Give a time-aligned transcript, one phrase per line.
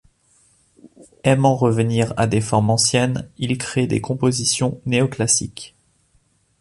[1.23, 5.75] Aimant revenir à des formes anciennes, il crée des compositions néo-classiques.